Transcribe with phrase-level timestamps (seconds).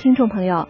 [0.00, 0.54] 听众朋友，《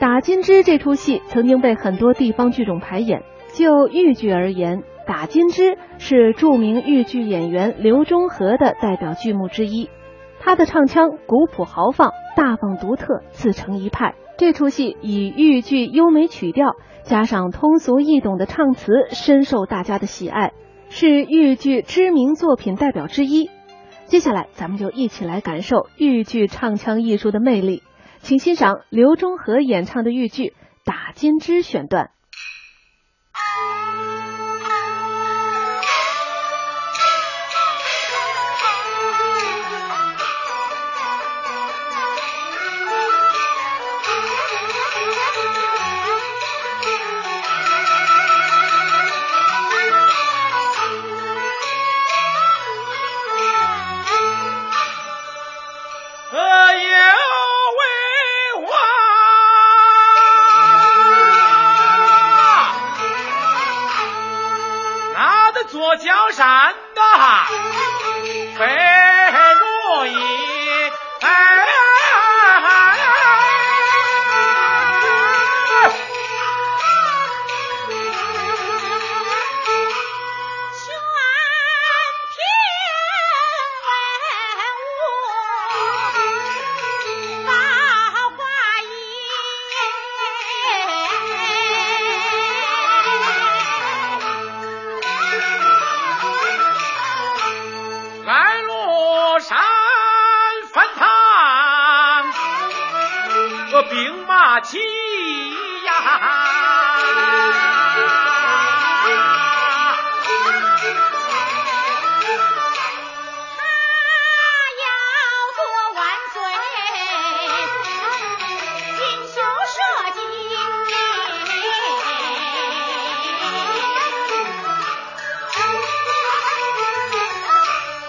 [0.00, 3.22] 打金枝》这出戏曾经被很多地方剧种排演。
[3.52, 9.90] 就豫剧而言，《打金枝》是著名豫剧演员刘忠和的代表剧目之一。
[10.40, 14.16] 他的唱腔古朴豪放、大方独特，自成一派。
[14.38, 20.52] 这出戏以豫剧优美曲调加上通俗易懂的唱词，深受大家的喜爱，
[20.88, 23.50] 是豫剧知名作品代表之一。
[24.06, 27.83] 接下来，咱们就一起来感受豫剧唱腔艺术的魅力，
[28.24, 30.44] 请欣赏刘忠和演唱的豫剧
[30.82, 32.12] 《打金枝》选段。
[103.82, 104.78] 兵马齐
[105.84, 106.84] 呀！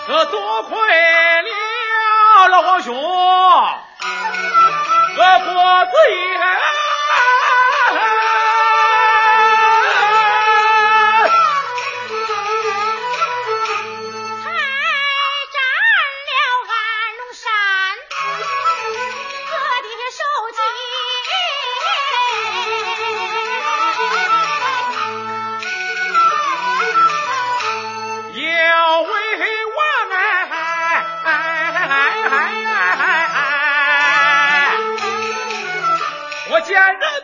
[0.06, 3.85] 可多亏了老皇兄。
[5.18, 6.85] 我国子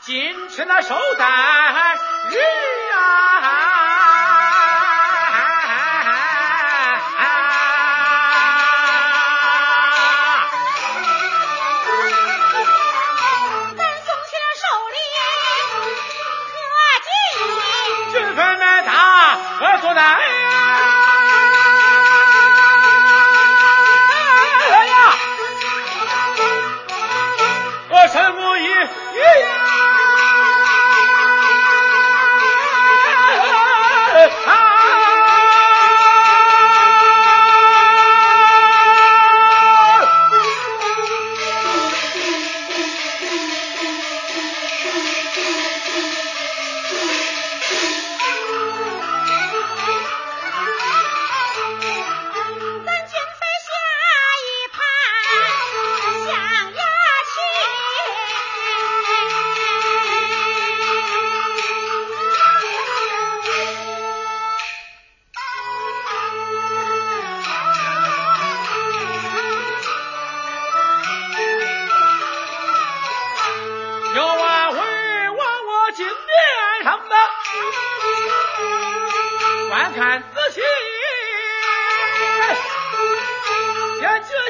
[0.00, 1.26] 今吃那寿带
[2.30, 2.36] 鱼
[2.90, 3.73] 呀！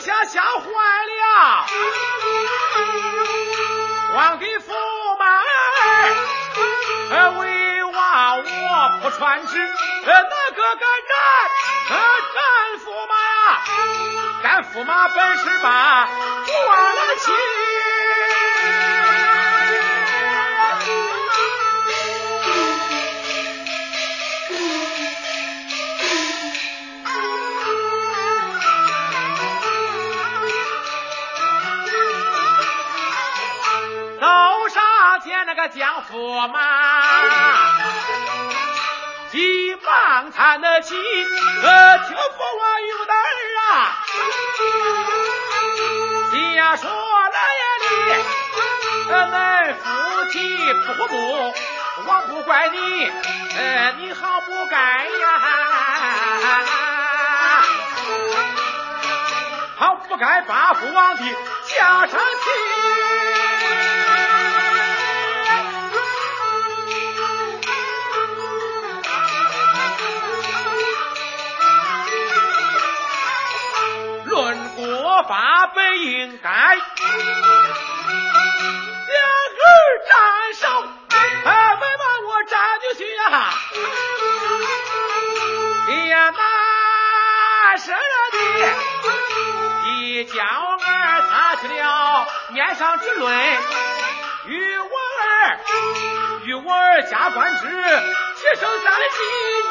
[0.07, 0.65] 妈吓坏
[1.11, 1.67] 了，
[4.13, 4.69] 光给驸
[5.19, 5.25] 马
[7.11, 8.41] 儿为娃我
[9.03, 11.17] 不传旨，哪个敢战？
[12.35, 12.39] 战
[12.85, 13.63] 驸马呀，
[14.43, 16.09] 干驸马本事大，
[16.45, 17.35] 不忘了亲。
[36.45, 36.61] 江驸马，
[39.31, 40.95] 急忙叹得起，
[41.63, 43.27] 呃，听父我有的儿
[43.73, 43.97] 啊，
[46.33, 47.89] 你呀说来呀你，
[49.11, 49.85] 呃恁夫
[50.31, 50.37] 妻
[50.75, 51.55] 不和睦，
[52.07, 52.77] 我不怪你，
[53.57, 55.41] 呃，你好不该呀，
[59.77, 63.04] 好不该把父王的家产提。
[75.29, 76.81] 八百应该，两
[79.61, 79.67] 儿
[80.11, 80.15] 沾
[80.55, 80.83] 上，
[81.45, 83.23] 哎，没把我沾进去呀！
[85.89, 86.33] 哎呀，
[87.79, 87.93] 生舍
[88.33, 88.37] 你？
[89.91, 93.35] 你将儿擦去了，年上之论，
[94.47, 95.59] 与我儿，
[96.45, 99.05] 与我儿加官职，提升咱的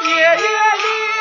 [0.08, 1.13] 爷爷哩。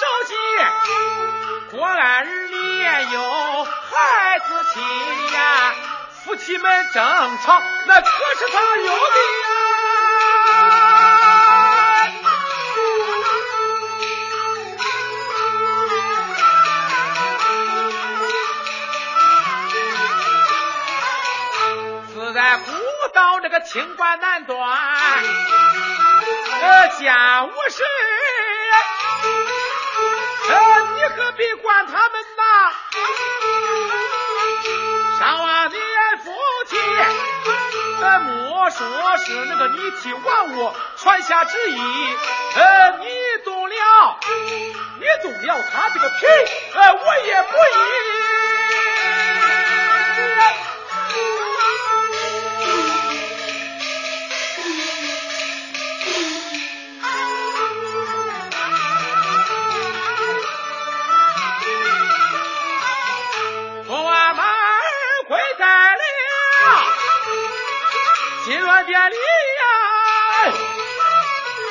[0.00, 0.34] 着急
[1.76, 4.80] 过来人里也有孩子气
[5.34, 5.74] 呀
[6.24, 8.08] 夫妻们争吵那可
[8.38, 9.50] 是他有的呀。
[22.14, 22.72] 自在古
[23.12, 24.58] 道这个清官难断
[26.62, 27.84] 呃家务事
[30.50, 32.42] 呃，你何必管他们呐？
[35.18, 35.80] 上万年
[36.24, 36.32] 夫
[36.66, 36.76] 妻，
[38.00, 38.78] 呃，莫说
[39.18, 41.78] 是那个你替王我传下旨意，
[42.56, 43.06] 呃，你
[43.44, 44.18] 动了，
[44.98, 46.26] 你动了他这个皮，
[46.74, 47.58] 呃，我也不依。
[68.90, 69.64] 店里呀，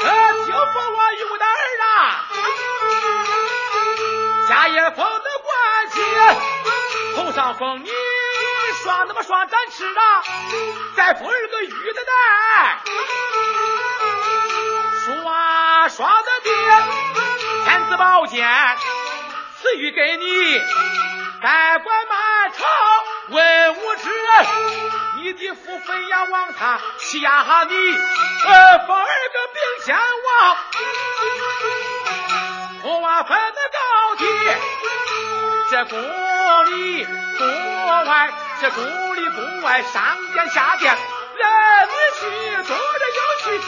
[0.03, 0.07] 呃，
[0.45, 1.88] 听说我有的儿啊，
[4.47, 5.53] 家也封的官
[5.91, 5.99] 气，
[7.17, 7.89] 头上封你
[8.83, 10.23] 双那么双展翅啊，
[10.95, 12.11] 再封儿个玉的带，
[15.03, 16.53] 双双的爹，
[17.65, 18.47] 天子宝剑
[19.61, 20.57] 赐予给你，
[21.41, 22.65] 代管满朝
[23.31, 25.09] 文武之人。
[25.21, 27.75] 你的父妃呀，望他下你，
[28.45, 30.57] 呃，封儿个兵天王，
[32.83, 33.79] 我瓦分的高
[34.17, 34.23] 低，
[35.71, 35.99] 这宫
[36.65, 37.05] 里
[37.38, 40.99] 宫外，这宫里宫外，上殿下殿，人。
[42.19, 42.25] 去，
[42.63, 43.67] 走着又去听。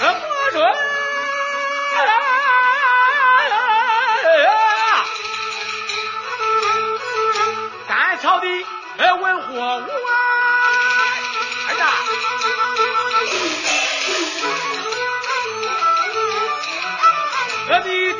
[0.00, 0.04] 我
[0.52, 0.58] 说，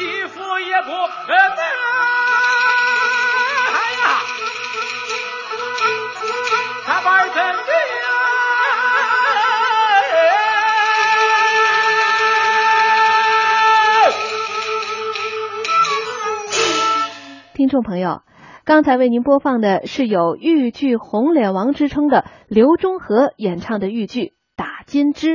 [0.00, 1.36] 你的父也不能，
[3.74, 4.04] 哎呀，
[6.86, 7.60] 他把真的。
[17.52, 18.22] 听众朋友，
[18.64, 24.20] 刚才为您播放的是有豫剧“红脸王”之称的刘忠和演唱的豫剧
[24.56, 25.28] 《打金枝》。